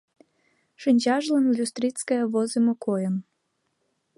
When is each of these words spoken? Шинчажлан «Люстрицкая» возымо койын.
Шинчажлан 0.81 1.45
«Люстрицкая» 1.57 2.23
возымо 2.33 2.73
койын. 2.85 3.15